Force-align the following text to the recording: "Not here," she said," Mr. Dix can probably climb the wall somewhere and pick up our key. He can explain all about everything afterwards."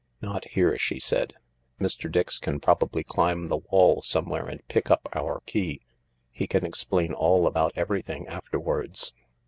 "Not 0.23 0.45
here," 0.45 0.75
she 0.79 0.99
said," 0.99 1.35
Mr. 1.79 2.11
Dix 2.11 2.39
can 2.39 2.59
probably 2.59 3.03
climb 3.03 3.49
the 3.49 3.59
wall 3.69 4.01
somewhere 4.01 4.47
and 4.47 4.67
pick 4.67 4.89
up 4.89 5.07
our 5.13 5.41
key. 5.45 5.79
He 6.31 6.47
can 6.47 6.65
explain 6.65 7.13
all 7.13 7.45
about 7.45 7.73
everything 7.75 8.25
afterwards." 8.25 9.13